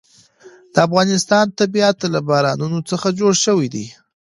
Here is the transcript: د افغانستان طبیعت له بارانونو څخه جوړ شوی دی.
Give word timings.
د 0.73 0.75
افغانستان 0.87 1.45
طبیعت 1.59 1.97
له 2.13 2.19
بارانونو 2.29 2.79
څخه 2.89 3.07
جوړ 3.19 3.33
شوی 3.45 3.67
دی. 3.73 3.85